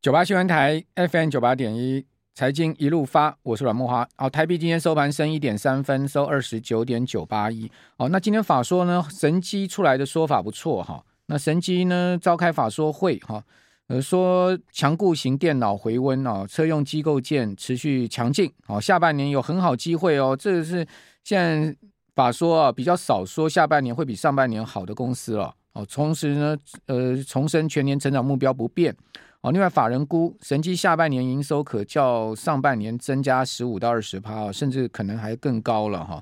[0.00, 4.08] 九八新闻台 FM 九八点一，财经一路发，我是阮慕花。
[4.14, 7.68] 好，台币今天收盘升一点三分，收二十九点九八一。
[7.96, 11.04] 好，那今天法说呢，神机出来的说法不错哈。
[11.26, 13.42] 那神机呢召开法说会哈，
[13.88, 18.48] 呃说强固型电脑回温啊，车用机构件持续强劲。
[18.64, 20.36] 好，下半年有很好机会哦。
[20.38, 20.86] 这个是
[21.24, 21.76] 现在
[22.14, 25.52] 法说啊比较少说下半年会比上半年好的公司了。
[25.72, 26.56] 哦，同时呢，
[26.86, 28.96] 呃，重申全年成长目标不变。
[29.40, 36.20] 哦，另外法人估神机下半年营收可较上半年增加十五到二十趴，甚至可能还更高了哈。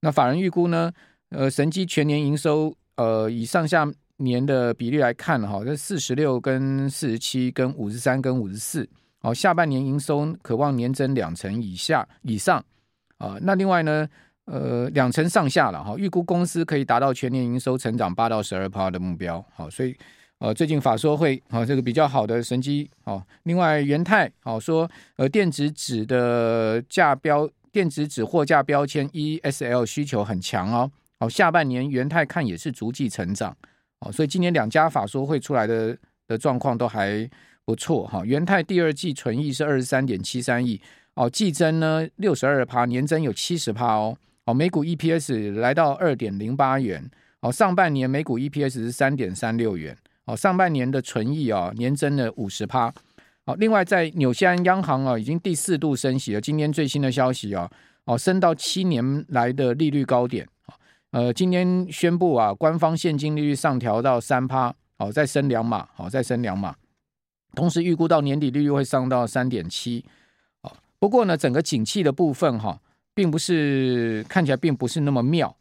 [0.00, 0.92] 那法人预估呢？
[1.30, 3.84] 呃，神机全年营收，呃，以上下
[4.18, 8.88] 年的比例来看哈，这四十六跟四十七跟五十三跟五十四，
[9.22, 12.64] 哦，下半年营收可望年增两成以下以上
[13.18, 13.36] 啊。
[13.40, 14.08] 那另外呢，
[14.44, 19.44] 呃，两成上下了哈，预估公司可以达到全年营收成长八到十二趴的目标。
[19.56, 19.96] 好，所以。
[20.42, 23.24] 呃，最近法说会啊，这个比较好的神机哦。
[23.44, 30.90] 另外，元泰哦说，呃，电子纸的价标，电子纸货架标签 ESL 需求很强哦。
[31.20, 33.56] 哦，下半年元泰看也是逐季成长
[34.00, 34.10] 哦。
[34.10, 37.30] 所以今年两家法说会出来的的状况都还
[37.64, 38.24] 不错哈。
[38.24, 40.80] 元泰第二季纯益是二十三点七三亿
[41.14, 44.18] 哦，季增呢六十二趴，年增有七十趴哦。
[44.46, 47.08] 哦，每股 EPS 来到二点零八元
[47.42, 47.52] 哦。
[47.52, 49.96] 上半年每股 EPS 是三点三六元。
[50.26, 52.92] 哦，上半年的存益啊，年增了五十趴。
[53.44, 56.40] 好，另外在纽西兰央行啊，已经第四度升息了。
[56.40, 57.68] 今天最新的消息啊，
[58.04, 60.46] 哦，升到七年来的利率高点。
[61.10, 64.72] 呃，今天宣布啊，官方现金利率上调到三趴。
[64.98, 65.88] 哦，再升两码。
[65.94, 66.74] 好，再升两码。
[67.54, 70.04] 同时预估到年底利率会上到三点七。
[70.62, 72.80] 好，不过呢，整个景气的部分哈，
[73.12, 75.54] 并不是看起来并不是那么妙。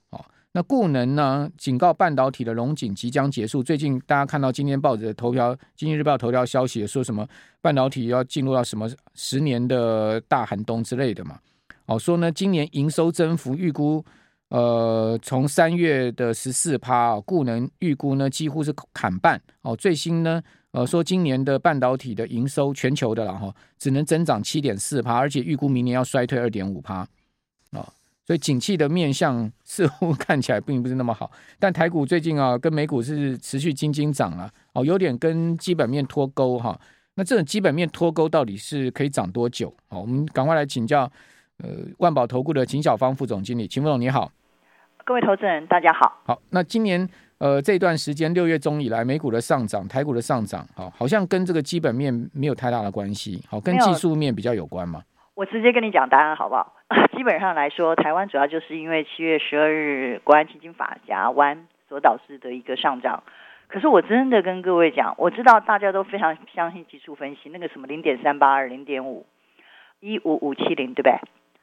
[0.54, 1.50] 那顾能呢？
[1.58, 3.64] 警告半导体的龙景即将结束。
[3.64, 7.26] 最近大家看到今天报纸的头条，《经济日报》头条消息说什么
[7.62, 11.40] 半导体要进入到什么十年的大寒冬之类的嘛？
[11.86, 14.04] 哦，说呢，今年营收增幅预估，
[14.50, 19.42] 呃，从三月的十四趴，顾能预估呢几乎是砍半。
[19.61, 27.08] 哦，最新呢，呃，说今年的半导体的营收全球的了哈，只能增长七点四趴，而且预估明年要衰退二点五趴。
[27.72, 27.88] 哦
[28.26, 36.80] 所以景气的面向似乎 看起来并不是那么好，但台股最近啊，跟美股是持续金金涨了哦，有点跟基本面脱钩哈。
[37.15, 39.73] 那这种基本面脱钩到底是可以涨多久？
[39.89, 41.11] 好，我们赶快来请教
[41.58, 44.31] 呃万宝投顾的秦小芳副总经理，秦副总你好，
[45.04, 46.21] 各位投资人大家好。
[46.26, 47.08] 好，那今年
[47.39, 55.04] 呃这段时间六月中以来，美股的上涨，台股的上涨，好，好像跟这个基本面没有太大的关系，好，跟技术面比较有关吗？
[55.33, 56.73] 我直接跟你讲答案好不好？
[57.16, 63.24] 基本上来说，台湾主要就是因为七月十二日国安基金法夹弯所导致的一个上涨。
[63.68, 69.26] 可是我真的跟各位讲，我知道大家都非常相信技术分析，那个什么零点三八二、零点五、
[70.02, 71.20] 一五五七零，对不对？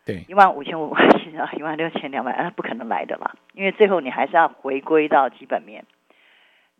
[0.06, 1.04] 对，一万五千五百
[1.56, 3.34] 一万六千两百，那不可能来的啦。
[3.52, 5.84] 因为最后你还是要回归到基本面。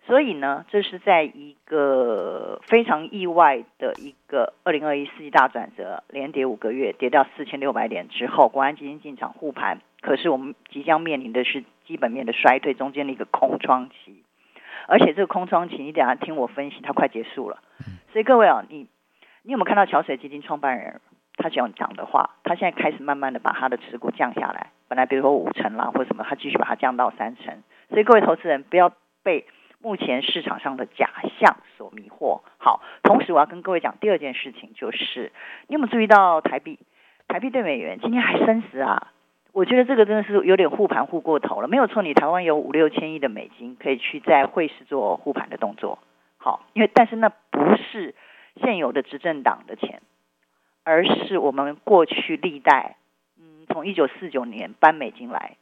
[0.09, 9.83] 所以呢，这是在一个非常意外的一个二零二一世纪大转折，连跌五个月，跌到四千六百点之后，国安基金进场护盘。
[10.01, 14.25] 可是我们即将面临的是基本面的衰退，中间的一个空窗期。
[14.87, 17.59] 而且这个空窗期，你等下听我分析，它快结束了。
[18.11, 18.89] 所以各位啊，你
[19.43, 21.03] 你有没有看到桥水基金创办人
[21.37, 22.31] 他讲讲的话？
[22.45, 27.63] 他现在开始慢慢的把他的持股降下来，本来比如说五成啦或什么，他继续把它降到三成。
[27.91, 28.91] 所以各位投资人不要
[29.23, 29.45] 被。
[29.81, 32.41] 目前市场上的假象所迷惑。
[32.59, 35.33] 好，同时我要跟各位讲第二件事情，就是
[35.67, 36.79] 你有没有注意到台币？
[37.29, 39.13] 台币对美元今天还升值啊！
[39.53, 41.69] 我觉得这个真的是有点护盘护过头了。
[41.69, 45.99] 没有错，你台湾有五六千亿的美金可以去在汇市做护盘的动作。
[46.39, 48.15] 好，因为但是那不是
[48.63, 50.01] 现有的执政党的钱，
[50.85, 52.97] 而是我们过去历代，
[53.39, 55.57] 嗯，从一九四九年搬美金来，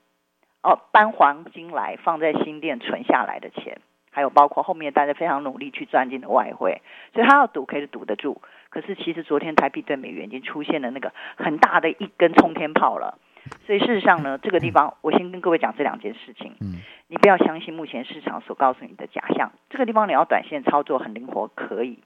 [0.63, 3.81] 哦，搬黄金来放在新店存下来的钱。
[4.17, 6.81] 还有包括后面大家非常努力去赚进的外汇，
[7.13, 8.41] 所以他要赌可以赌得住。
[8.71, 13.19] 可是其实昨天台币对美元已经出现了那个很大的一根冲天炮了。
[13.67, 16.55] 所以事实上呢，这个地方我先跟各位讲这两件事情。
[16.63, 19.53] 嗯，你不要相信目前市场所告诉你的假象。
[19.69, 21.99] 这个地方你要短线操作很灵活可以，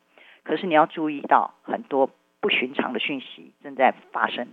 [0.43, 4.49] 可是你要注意到很多不寻常的讯息正在发生。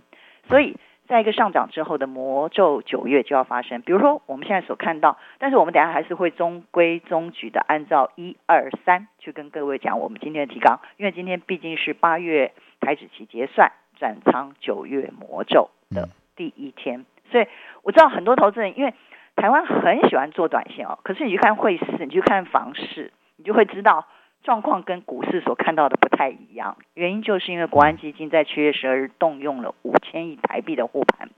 [0.48, 0.76] 所以。
[1.08, 17.46] 在一个上涨之后的魔咒九月就要发生，比如说我们现在所看到，但是我们等下还是会中规中矩的按照一二三去跟各位讲我们今天的提纲，因为今天毕竟是八月台指期结算转仓九月魔咒的第一天，所以
[17.82, 18.92] 我知道很多投资人因为
[19.34, 24.06] 台湾很喜欢做短线哦，可是你去看汇市，你去看房市，你就会知道
[24.42, 26.76] 状况跟股市所看到的不太一样。
[26.94, 31.28] 原因就是因为国安基金在七月十二日动用了五千亿台币的护盘，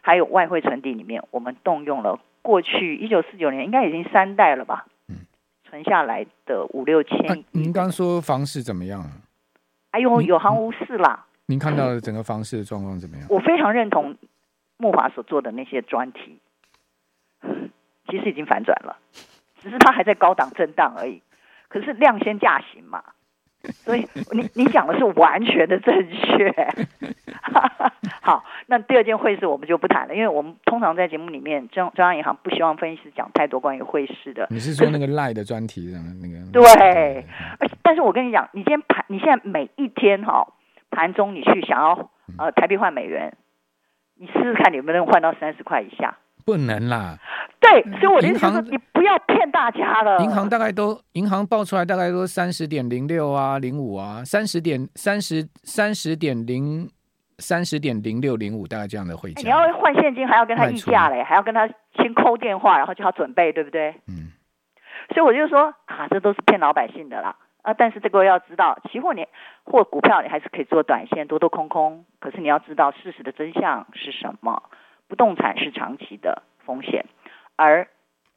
[0.00, 4.86] 还有外汇存底里面，我们动用了过去一九四九年应该已经三代了吧，
[5.64, 7.44] 存下来的五六千亿。
[7.52, 9.04] 您刚说房市怎么样？
[9.90, 11.26] 哎呦，有行无市啦。
[11.46, 13.26] 您看到的整个房市的状况怎么样？
[13.30, 14.16] 我非常认同
[14.76, 16.38] 木华所做的那些专题，
[18.08, 18.98] 其实已经反转了，
[19.60, 21.22] 只是它还在高档震荡而已。
[21.68, 23.02] 可是量先价行嘛，
[23.84, 26.52] 所以你你讲的是完全的正确。
[28.22, 34.46] 好，那第二件汇市我们就不谈了，因为我们通常在节目里面中中央银行不希望分析师讲太多关于汇市的。
[34.50, 36.52] 你是说那个赖的专题的那个？
[36.52, 37.24] 对，
[37.58, 40.52] 而但是我跟你讲，你今天盘，你现在每一天哈。
[40.90, 43.36] 盘中你去想要呃台币换美元，
[44.16, 46.16] 你试试看你能不能换到三十块以下？
[46.48, 47.18] 不能啦。
[47.60, 50.16] 对，所以我的意思是你不要骗大家了。
[50.20, 56.88] 银行大概都银行报出来大概都三十点零六啊零五啊三十点三十三十点零
[57.36, 59.42] 三十点零六零五大概这样的汇价。
[59.42, 63.90] 你要换现金还要跟他议价嘞，还要跟他先扣电话，然后叫他准备，对不对？
[64.06, 64.32] 嗯。
[65.14, 67.36] 所以我就说啊，这都是骗老百姓的啦。
[67.62, 69.26] 啊，但是这个要知道，期货你
[69.64, 72.06] 或股票你还是可以做短线，多多空空。
[72.20, 74.62] 可是你要知道事实的真相是什么？
[75.08, 77.06] 不动产是长期的风险，
[77.56, 77.88] 而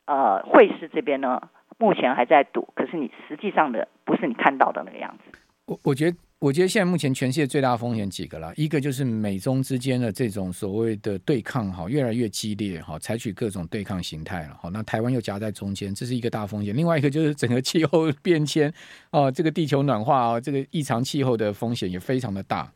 [0.05, 5.37] 呃汇市这边呢，目前还在赌，可是你实际上的不是你看到的那个样子。
[5.65, 6.17] 我我觉得。
[6.41, 14.67] 我觉得现在目前全世界最大的风险几个啦，一个就是美中之间的这种所谓的对抗哈，越来越激烈哈，采取各种对抗形态了哈。
[14.73, 16.75] 那台湾又夹在中间，这是一个大风险。
[16.75, 18.73] 另外一个就是整个气候变迁
[19.11, 22.73] 哦，这个地球暖化啊，这个异常气候的风险也非常的大。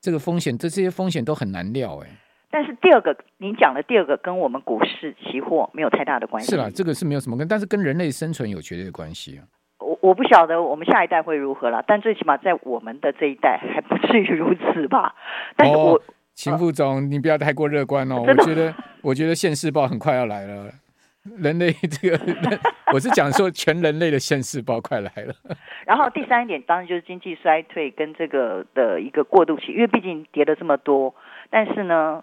[0.00, 2.08] 这个风险，这这些风险都很难料哎。
[2.50, 6.52] 但是第二个，您讲的第二个跟我们股市期货没有太大的关系。
[6.52, 9.44] 是啦，这个是没有什么跟，但是跟人类生存有绝对的关系啊。
[9.80, 15.14] 我我不晓得我们下一代会如何了，但最起码在我们的这一代还不至于如此吧。
[15.56, 16.02] 但是我，我、哦、
[16.34, 18.22] 秦副总，呃、你不要太过乐观哦。
[18.26, 20.70] 我觉得，我觉得现世报很快要来了。
[21.38, 22.18] 人类这个，
[22.94, 25.34] 我是讲说全人类的现世报快来了。
[25.84, 31.14] 然后第三一点，当然就是经济衰退跟这个的一个过渡期，因为毕竟跌了这么多，
[31.50, 32.22] 但是呢。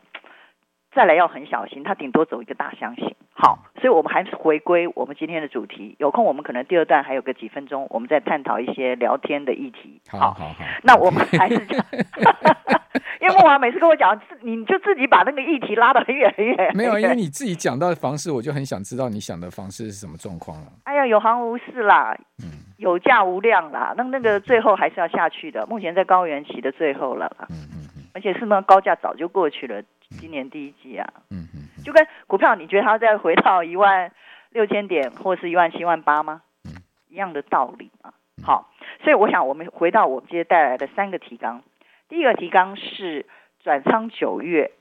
[0.95, 3.15] 再来要很小心，它顶多走一个大箱型。
[3.35, 5.95] 好，所以我们还是回归我们今天的主题。
[5.99, 9.99] 有空我们可能第二段还有个几分钟，我们再探讨一些聊天的议题。
[10.09, 11.83] 好好好，好，那我们还是讲，
[13.19, 16.71] 因为慕驊每次跟我讲，你就自己把那个议题拉得很远很远。
[16.75, 20.67] 没有， 因为你自己讲到的房市，我就很想知道你想的房市是什么状况了。
[20.83, 25.65] 哎呀，有行无市啦，嗯，有价无量啦，那那个最后还是要下去的。
[25.65, 27.82] 目前在高原期的最后了嗯嗯，
[28.13, 29.83] 而且是那高价早就过去了。
[30.19, 34.11] 今年第一季啊，嗯嗯，就跟股票，你觉得它再回到一万
[34.51, 36.43] 六千点或是一万七万八吗？
[36.65, 38.13] 嗯，一样的道理嘛。
[38.43, 38.69] 好，
[39.03, 41.63] 所以我想我们回到我们今天带来的三个提纲。
[42.09, 43.25] 第一个提纲是
[43.63, 44.71] 转仓九月，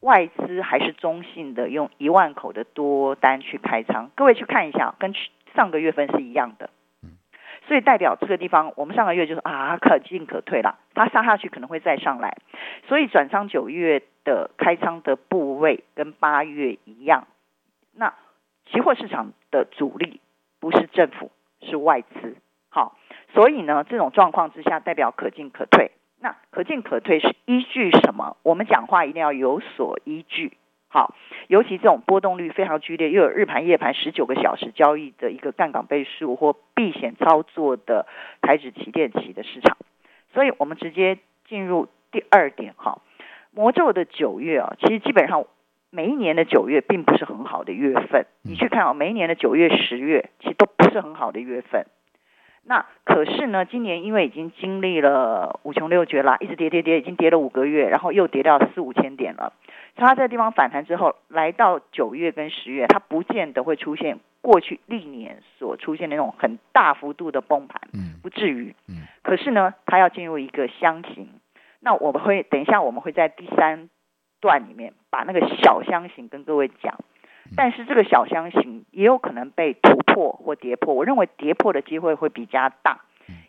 [0.00, 4.10] 外资还是中性的，用一万口的多单去开仓。
[4.14, 5.12] 各位去看一下，跟
[5.56, 6.70] 上个月份是一样的。
[7.66, 12.36] 所以代表这个地方，我们上个月就是啊，可进可退了，它杀下去可能会再上来，
[12.86, 17.26] 所以转仓九月的开仓的部位跟八月一样。
[17.92, 18.14] 那
[18.66, 20.20] 期货市场的主力
[20.60, 21.30] 不是政府，
[21.60, 22.36] 是外资。
[22.68, 22.96] 好，
[23.32, 25.90] 所以呢，这种状况之下，代表可进可退。
[26.20, 28.36] 那可进可退是依据什么？
[28.42, 30.56] 我们讲话一定要有所依据。
[30.96, 31.14] 好，
[31.48, 38.06] 尤其这种波动率非常剧烈，又有日盘夜盘十九个小时交易的一个杠杆倍数或避险操作的
[38.40, 39.76] 台指期电期的市场，
[40.32, 43.02] 所以我们直接进入第二点哈。
[43.50, 45.44] 魔咒的九月啊，其实基本上
[45.90, 51.84] 每一年的九月并不是很好的月份，你去看啊，每一年的九月、十月其实都不是很好的月份。
[52.68, 59.52] 那可是呢，今年因为已经经历了五穷六绝啦，一直跌跌跌，已经跌了五个月，然后又跌到四五千点了。
[59.94, 67.80] 它在这个地方反弹之后，来到九月跟十月，它不见得会出现过去历年所出现的那种很大幅度的崩盘，
[68.20, 68.74] 不至于。
[69.22, 71.28] 可是呢，它要进入一个箱型。
[71.78, 73.88] 那我们会等一下，我们会在第三
[74.40, 76.98] 段里面把那个小箱型跟各位讲。
[77.56, 83.00] 但是这个小箱型也有可能被突破或跌破，我认为跌破的机会会比较大，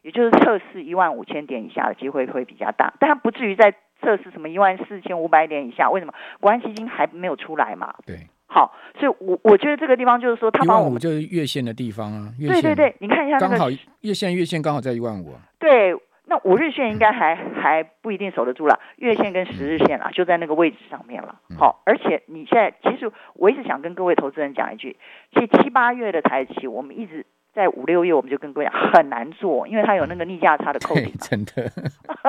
[0.02, 5.90] 也就是测试一万五千点以下的机会会比较大，但它不至于在测试什么一万四千五百点以下。
[5.90, 6.14] 为什么？
[6.42, 7.96] 国安基金还没有出来嘛？
[8.06, 13.70] 对，好，所以我我觉得这个地方就是说，它把我们就是月线的地方啊，对对对，你看一下，刚好
[14.02, 15.96] 月线月线刚好在一万五啊，对。
[16.30, 21.40] 那五日线应该还还不一定守得住了，月线跟十日线啊，就在那个位置上面了。
[21.58, 24.98] 好，而且你现在其实我一直想跟各位投资人讲一句，
[25.34, 31.72] 其实七八月的台期我们一直在五六月我们就跟各位讲很难做，因为它有那个逆价差的扣抵，真的，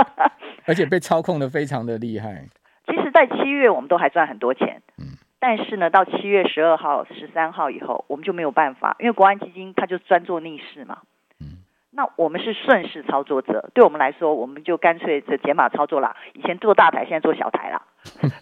[0.67, 2.45] 而且被操控的非常的厉害。
[2.87, 11.07] 其实，在七月我们都还赚很多钱，嗯，但是呢，到七月十二号、十三号以后，我们就没有办法，因为国安基金它就专做逆势嘛，嗯，
[11.99, 16.15] 那我们是顺势操作者，对我们来说，我们就干脆这减码操作啦。
[16.33, 17.83] 以前做大台，现在做小台啦。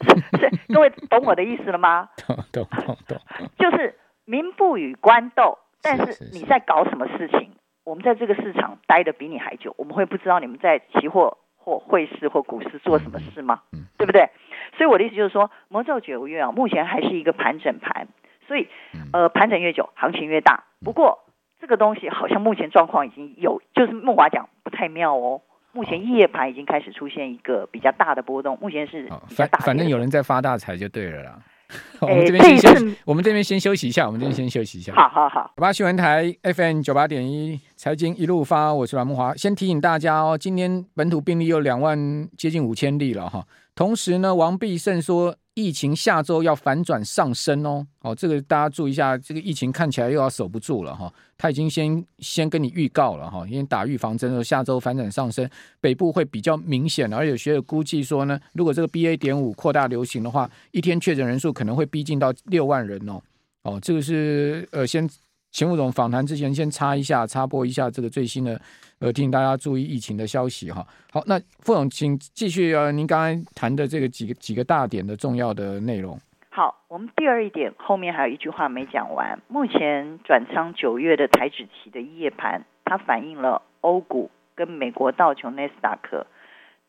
[0.68, 2.10] 各位懂我的意思了吗？
[2.28, 3.18] 懂懂懂懂，
[3.58, 7.50] 就是民不与官斗，但是你在搞什么事情？
[7.82, 11.38] 我们在这个市场待的比你还久，我们会不知道你们在期货。
[11.58, 13.62] 或汇市或股市做什么事吗？
[13.72, 14.30] 嗯，对不对？
[14.78, 18.06] 所以我的意思就是说，魔咒九月啊，目前还是一个盘整盘，
[18.46, 18.68] 所以
[19.12, 20.62] 呃，盘整越久，行情越大。
[20.84, 21.24] 不过
[21.66, 25.40] 这个东西好像目前状况已经有，就是木华讲不太妙哦。
[25.72, 31.42] 目前夜盘已经开始出现一个比较大的波动，目前是反反正有人在发大财就对了啦。
[32.00, 34.94] 我们这边先休，我们这边先休息一下，我们这边先休息一下。
[34.94, 39.36] 好好好，九八新闻台 FM 九八点一，财经一路发，我是阮慕驊。
[39.36, 41.98] 先提醒大家哦，今天本土病例有两万
[42.38, 43.44] 接近五千例了哈。
[43.74, 45.34] 同时呢，王必胜说。
[45.56, 51.10] 疫情下周要反转上升哦，哦，这个大家注意一下，这个疫情看起来又要守不住了哈。
[51.38, 55.48] 他已经先先跟你预告了哈，因为打预防针说下周反转上升，
[55.80, 59.16] 北部会比较明显，而且学者估计说呢，如果这个 BA.
[59.16, 63.18] 点五扩大流行的话，一天确诊人数可能会逼近到六万人哦。
[63.62, 65.08] 哦，这个是呃先。
[65.56, 68.60] 前副总访谈之前，先插一下，插播一下这个最新的，
[68.98, 70.86] 呃，提醒大家注意疫情的消息哈。
[71.10, 76.20] 好，那副总，请继续呃，您刚才谈的这个几个几个大点的重要的内容。
[76.50, 79.40] 好，我们第二一点后面还有一句话没讲完。
[79.48, 86.26] 目前转仓九月的台指期的夜盘，它反映了欧股跟美国道琼纳斯达克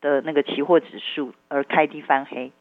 [0.02, 2.52] 的那个期货指数而开低翻黑，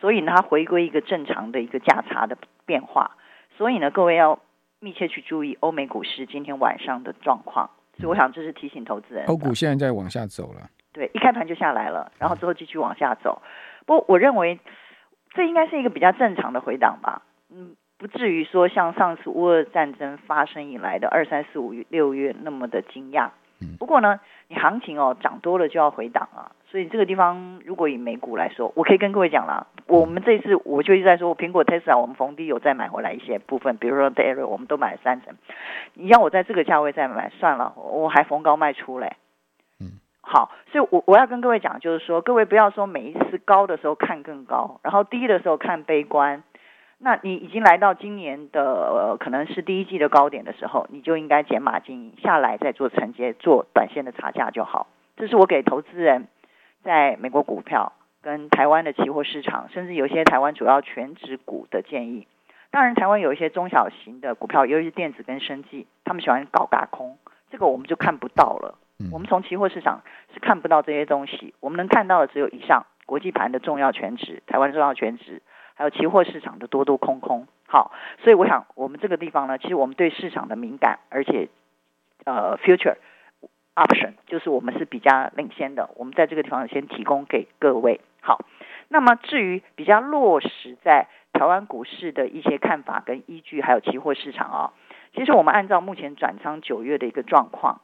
[0.00, 3.12] 所以呢，它回归一个正常的一个价差的变化。
[3.56, 4.40] 所以呢，各位要。
[4.80, 9.26] 密切去注意欧美股市今天晚上的状况，所以我想这是提醒投资人。
[9.26, 13.42] 欧股现在在往下走了，对，一开盘就下来了，然后之后继续往下走。
[13.86, 14.60] 不过我认为
[15.34, 23.30] 这应该是一个比较正常的回档吧，嗯，不至于说像上次乌俄战争发生以来的二三四五六月那么的惊讶。
[23.78, 26.52] 不过呢，你行情哦涨多了就要回档啊。
[26.70, 35.34] 所以这个地方，如果以美股来说，我可以跟各位讲啦，我们这次我就一直在说，苹果、Tesla，我们逢低有再买回来一些部分，比如说 d a r r y 我们都买了三成。
[35.94, 39.16] 你要我在这个价位再买，算了，我还逢高卖出嘞。
[39.80, 46.42] 嗯，好，所以我我要跟各位讲，就是说，各位不要说每一次高的时候看更高，然后低的时候看悲观。
[46.98, 54.86] 那你已经来到今年的、呃、可能是第一季的高点的时候，你就应该减码经营下来，再做承接，做短线的差价就好。
[55.16, 56.28] 这是我给投资人。
[56.82, 57.92] 在美国股票
[58.22, 62.26] 跟台湾的期货市场，甚至有一些台湾主要全值股的建议。
[62.70, 67.16] 当然，台湾有一些中小型的股票，尤其是电子跟生技，他们喜欢搞轧空，
[67.50, 68.78] 这个我们就看不到了。
[69.12, 70.02] 我们从期货市场
[70.34, 75.40] 是看不到这些东西，我们能看到的只有以上国际盘的重要全值、台湾重要全值，
[75.74, 77.46] 还有期货市场的多多空空。
[77.66, 77.92] 好，
[78.22, 81.48] 所以我想我们这个地方呢，其实我们对市场的敏感，而且
[82.24, 82.96] 呃，future。
[83.78, 88.00] Option 就是我们是比较领先的，我们在这个地方先提供给各位。
[88.20, 88.44] 好，
[88.88, 94.66] 那么至于比较落实在台湾股市的一些看法跟依据，还有期货市场啊、哦，
[95.14, 97.80] 其实我们按照目前转仓九月的一个状况，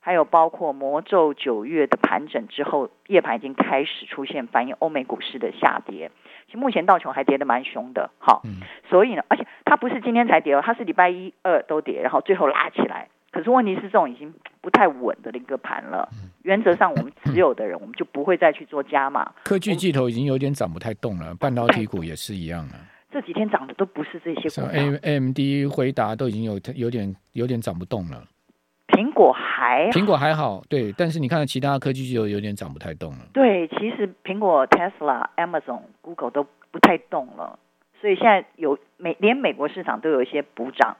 [0.00, 6.10] 还有包括魔咒九月的盘整之后，夜盘已经开始出现反映欧美股市的下跌。
[6.46, 8.42] 其实目前道琼还跌得蛮凶的，好，
[8.88, 13.08] 所以呢，而且它不是今天才跌哦，它是礼拜一二都跌，然后最后拉起来。
[13.36, 16.08] 可是问题是，这种已经不太稳的一个盘了。
[16.42, 19.30] 原则上，我们持有的人，我们就不会再去做加码。
[19.44, 22.80] 科技巨头已经有点涨不太动了，半导体股也是一样啊。
[23.12, 24.98] 这几天涨的都不是这些股票。
[25.02, 28.24] A M D、回答都已经有有点有点涨不动了。
[28.88, 33.18] 苹果还苹果还好，对，但是你看其他科技巨头有点涨不太动了。
[33.34, 37.58] 对，其实苹果、Tesla、Amazon、Google 都不太动了，
[38.00, 40.96] 所以现在有美连美国市场都有一些补涨。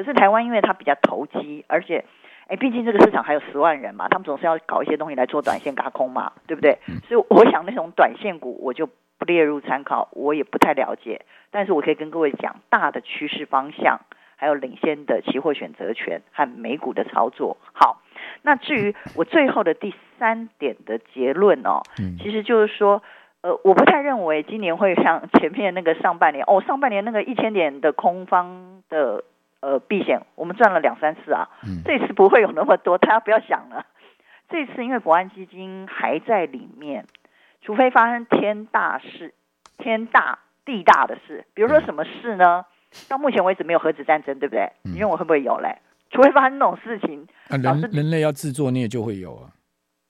[0.00, 2.02] 可是台湾因为它比较投机，而且，
[2.48, 6.78] 哎，毕竟这个市场还有十万人嘛，他们总是要搞一些东西来做短线轧空嘛，对不对？
[7.06, 8.88] 所以我想那种短线股我就
[9.18, 11.26] 不列入参考，我也不太了解。
[11.50, 14.00] 但是我可以跟各位讲大的趋势方向，
[14.36, 17.58] 还有领先的期货选择权和美股的操作。
[17.74, 18.00] 好，
[18.40, 21.82] 那至于我最后的第三点的结论哦，
[22.18, 23.02] 其实就是说，
[23.42, 29.24] 呃，我不太认为今年会像前面那个上半年哦，上半年那个一千点的空方的。
[29.60, 33.86] 呃，避险我们赚了两三次啊，嗯、 这次不会有那么多，大家不要想了。
[34.48, 37.06] 这次因为国安基金还在里面，
[37.62, 39.34] 除非发生天大事、
[39.78, 42.64] 天大地大的事，比如说什么事呢？
[43.08, 44.72] 到目前为止没有核子战争，对不对？
[44.82, 45.78] 你认为会不会有嘞？
[46.10, 49.50] 除非发生那种事情，啊，人人类要自作孽就会有啊。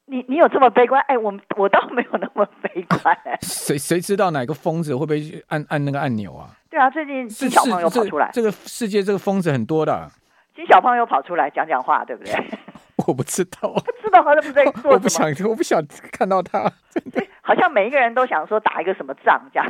[0.06, 1.00] 你你有这么悲观？
[1.06, 3.16] 哎，我我倒没有那么悲观。
[3.42, 6.56] 谁谁知道哪个疯子会不会按按那个按钮啊？
[6.70, 10.08] 对啊，最近金小胖又跑出来，这个世界这个疯子很多的。
[10.54, 12.32] 金小胖又跑出来讲讲话，对不对？
[13.06, 14.92] 我不知道，不 知道他在不在做什么？
[14.94, 16.70] 我不想，我不想看到他。
[17.12, 19.66] 对，好像每一个人都想说打一个什么仗这样。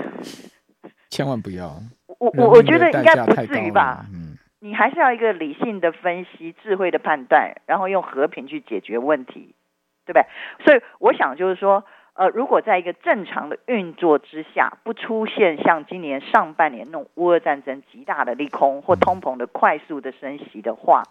[1.08, 1.74] 千万不要。
[2.18, 4.04] 我我我觉得应该不至于吧。
[4.12, 4.36] 嗯。
[4.60, 9.54] 你还是要一个理性的分析、智慧的判断，然后用和平去解决问题。
[10.06, 10.26] 对不对？
[10.64, 11.84] 所以我想就是说，
[12.20, 21.04] 呃，如果在一个正常的运作之下，不出现像今年上半年那种乌俄战争极大的利空或通膨的快速的升息的话，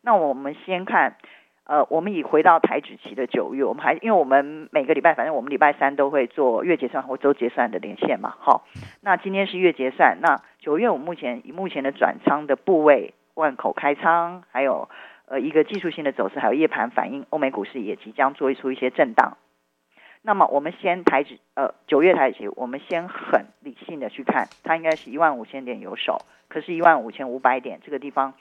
[0.00, 1.16] 那我们先看，
[1.64, 8.66] 呃，我们以回到台指期的九月，我们还因为我们每个礼拜，反正我们礼拜三都会做月结算或周结算的连线嘛，好，
[9.02, 14.88] 那今天是月结算，那九月我目前以目前的转仓的部位，万口开仓，还有。
[15.26, 19.38] 呃，一个技术性的走势，还有夜盘反应，欧美股市也即将做出一些震荡。
[20.26, 28.32] 那么，我们先抬指呃九月抬指，我们先很理性的去看，它应该是一万五千点有手，可是，一万五千五百点这个地方，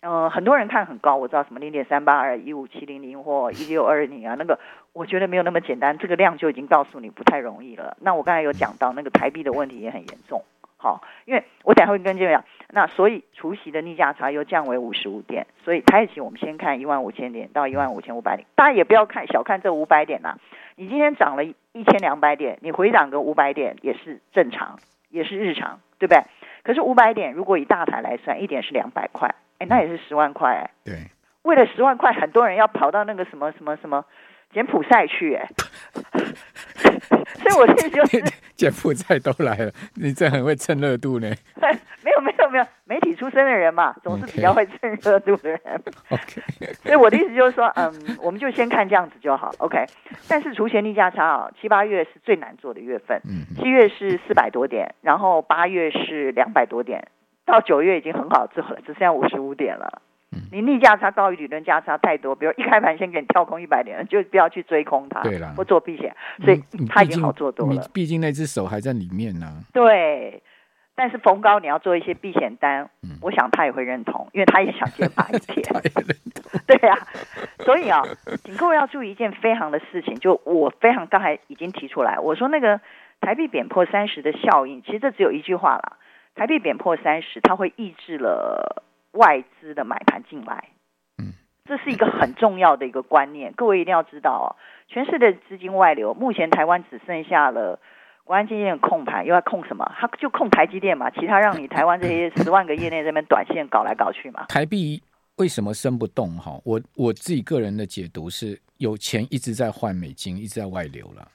[0.00, 4.58] 呃，很多人看很高，我知道什么零点三八二、一五七零零或一六二零啊，那个
[4.94, 7.98] 我觉得没有那么简单，这个量就已经告诉你不太容易了。
[8.00, 10.42] 那我刚才有讲到那个台币的问题也很严重。
[10.82, 20.38] 好，因为我等下会跟这样，那所以除夕的逆价差又降为五十五点，所以台指我们先看一万五千点到一万五千五百点，大家也不要看小看这五百点呐、啊，
[20.76, 24.78] 你今天涨了一千两百点，你回涨个五百点也是正常，
[25.10, 26.24] 也是日常，对不对？
[26.62, 30.94] 可是五百点如果以大台来算，一点是两百块，哎，那也是十万块，哎，对，
[31.42, 34.06] 为了十万块，很多人要跑到那个什么什么什么。
[34.52, 35.48] 柬埔寨去哎，
[36.02, 38.20] 所以我现在就是
[38.60, 41.34] 柬埔寨都来了，你这很会蹭热度呢。
[42.02, 45.60] 没有没有没有，媒体出身的人嘛，总是比较会蹭热度的人。
[46.10, 46.42] OK，
[46.82, 47.90] 所以我的意思就是说，嗯，
[48.20, 49.50] 我们就先看这样子就好。
[49.58, 49.82] OK，
[50.28, 53.18] 但是除权逆价差啊，七八月是最难做的月份。
[53.24, 57.08] 嗯，七月是四百多点，然后八月是两百多点，
[57.46, 60.02] 到九月已经很好做了，只剩下五十五点了。
[60.52, 66.14] 你逆价差高于理论价差太多，比如一开盘先给你跳空一百点，就不要去追空它，对了，或做避险，
[66.44, 67.88] 所以它已经好做多了。
[67.92, 69.58] 毕竟那只手还在里面呢、啊。
[69.72, 70.40] 对，
[70.94, 75.62] 但是逢高你要做一些避险单，嗯、我想他也会认同，因为他也想减码一点。
[76.66, 77.02] 对呀、啊，
[77.64, 78.02] 所以啊，
[78.44, 82.80] 请各位要注意一件非常的事情，就我非常刚才已经提出来，我说那个
[83.20, 85.96] 台币贬破三十的效应，其实这只有一句话了，
[86.36, 88.84] 台币贬破三十，它会抑制了。
[89.12, 90.68] 外资的买盘进来，
[91.18, 91.32] 嗯，
[91.64, 94.46] 这是一个很重要的一个观念，各位一定要知道哦。
[94.88, 97.78] 全市的资金外流，目前台湾只剩下了
[98.24, 99.90] 国安基金控盘，又要控什么？
[99.96, 104.46] 他就控台积电嘛，其他让你台湾这些 十万个业内这边短线搞来搞去嘛。
[104.46, 105.02] 台币
[105.36, 106.36] 为什么升不动？
[106.38, 111.26] 哈，我我自己个人的解读是，有钱一直在换美金，一直在外流了。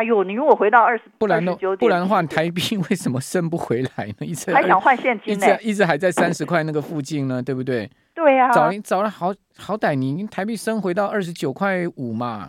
[0.00, 1.54] 哎呦，你如果回到二十，不然呢？
[1.78, 4.14] 不然的话，台币为什么升不回来呢？
[4.20, 7.90] 一直还想换现金呢，一直一直还在三十块那个附近呢， 对不对？
[8.14, 12.48] 对呀、啊，早早了好好歹你台币升回到二十九块五嘛，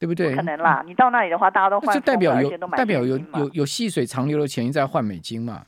[0.00, 0.30] 对不对？
[0.30, 5.66] 不可能啦，你到那里的话，大家都换，就代表有代表有有有细水长流的钱在换美金嘛。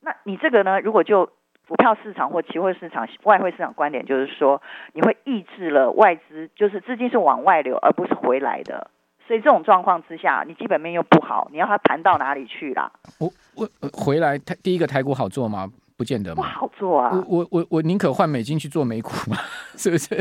[0.00, 0.80] 那你这个呢？
[0.80, 1.26] 如果就
[1.68, 4.62] 股票市场或期货市场、外汇市场观点，就是说
[4.94, 8.90] 你会抑制了外资，就是资金是往外流，而不是回来的。
[9.28, 12.90] 所以这种状况之下，你基本面又不好，你要它盘到哪里去啦？
[13.18, 15.70] 我我回来台第一个台股好做吗？
[15.98, 16.36] 不见得嘛。
[16.36, 17.10] 不好做啊！
[17.12, 19.36] 我我我我宁可换美金去做美股嘛，
[19.76, 20.16] 是不是？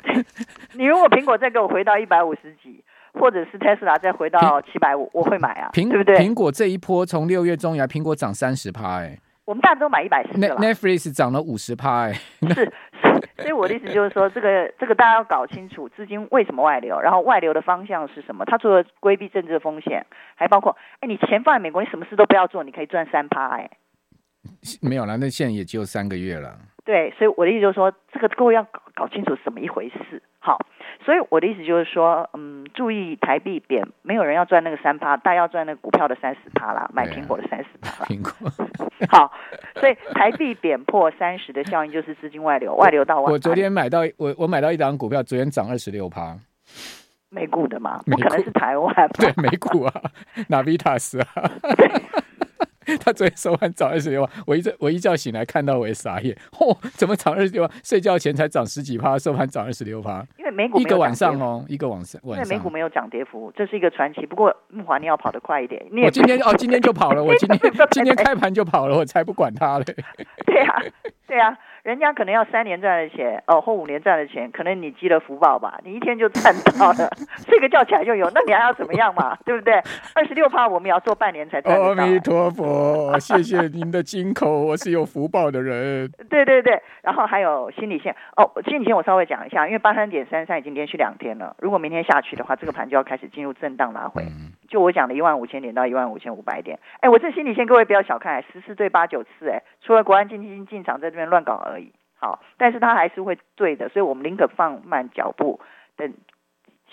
[0.72, 6.16] 你如果苹果再给我回到一百五十几，或者是 Tesla 再回到七百五，我会买啊，苹对不对？
[6.16, 9.18] 苹果这一波从六月中以来，苹果涨三十趴，哎，
[9.50, 10.56] 我们大家都买一百四了。
[10.58, 12.12] Netflix 涨了五十趴，哎，
[12.54, 12.72] 是。
[13.36, 18.44] 所以我的意思就是说，这个 这个大家要搞清楚资金为什么外流，然后外流的方向是什么。
[18.44, 23.68] 它除了规避政治的风险，还包括，哎，你钱放在美国，你什么事都不要做，你可以赚三趴，哎，
[24.80, 26.56] 没有了，那现在也只有三个月了。
[26.84, 30.22] 对，所以我的意思就是说，这个各位要搞搞清楚怎么一回事。
[30.42, 30.58] 好，
[31.04, 38.06] 所以我的意思就是说，嗯，注意台币贬，没有人要赚那个三趴，大家要赚那个股票的三十趴啦，买苹果的三十趴啦。
[38.08, 38.32] 苹果。
[39.08, 39.30] 好，
[39.76, 43.30] 所以台币贬破三十的效应就是资金外流， 外流到外。
[43.30, 46.34] 我昨天买到我我买到一档股票，昨天涨二十六趴。
[47.28, 49.08] 美股的嘛，不可能是台湾。
[49.18, 49.92] 对，美股啊，
[50.48, 51.50] Navitas 啊。
[52.98, 57.70] 他昨天收盘涨二十六万，我一我一觉醒来看到我也傻眼，嚯、 哦，怎么涨二十六万？
[57.84, 60.26] 睡觉前才涨十几趴，收盘涨二十六趴。
[60.38, 64.26] 因为美股一个晚上哦，一个晚上，因为美股没有涨跌幅，这是一个传奇。
[64.26, 69.84] 不过木华你要跑得快一点，你我今天哦，今天就跑了，我今天 今天开盘就跑了，我才不管它嘞。
[70.46, 70.82] 对呀、啊，
[71.26, 77.08] 对呀、啊，人家可能要三年赚的钱，哦，或五年赚的钱，可能你积了福报吧，你一天就赚到了，
[77.46, 79.36] 睡个觉起来就有，那你还要怎么样嘛？
[79.46, 79.74] 对不对？
[80.14, 81.82] 二十六趴我们要做半年才赚到。
[81.82, 86.10] 阿弥陀佛，谢谢您的金口，我是有福报的人。
[86.28, 94.22] 对对对，然后还有心理线，哦，心理线我稍微讲一下，因为八三点三三已经连续两天了，如果明天下去的话，这个盘就要开始进入震荡拉回。
[94.22, 101.92] 嗯、就我讲的一万五千点到一万五千五百点，哎，我这心理线各位不要小看，十四对八九次，哎，除了国安基金进场在这边乱搞而已。
[102.14, 105.60] 好，但是它还是会对的，所以我们宁可放慢脚步，
[105.96, 106.12] 等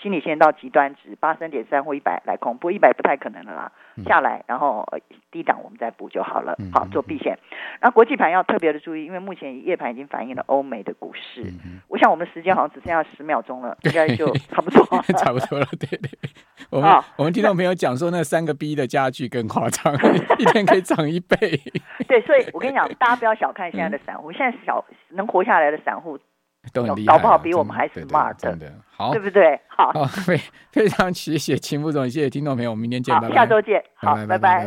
[0.00, 3.72] 心理线到极端值八三点三或一百来空，不一百不太可能了啦，
[4.04, 4.86] 下来然后
[5.30, 6.56] 低档我们再补就好了。
[6.72, 7.36] 好，做避险。
[7.80, 11.44] 然后国际盘要特别的注意，因为目前夜盘已经反映了欧美的股市。
[11.88, 14.84] 我想我们的时间好像只剩下十秒钟了，应该就 差不多，
[15.18, 15.66] 差不多了。
[15.78, 16.10] 对对，
[16.70, 19.92] 我们我们听众朋友讲说，那三个 B 的家具更夸张，
[20.38, 21.36] 一天可以涨一倍。
[22.06, 24.84] 对，所以我跟你讲，大家不要小看现在的散户，现在小。
[25.10, 26.18] 能活下来的散户
[26.72, 28.72] 都很厉害，搞不好比我们还 smart，真的。
[28.96, 29.60] 好，对不对？
[29.68, 30.40] 好，非
[30.72, 34.66] 非常谢谢秦副总，谢谢听众朋友，我们明天见，下周见，好，拜拜。